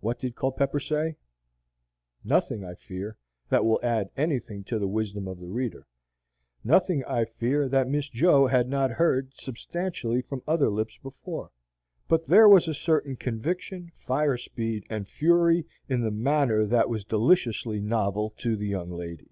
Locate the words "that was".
16.66-17.06